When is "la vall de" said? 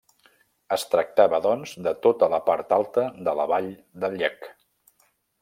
3.43-4.11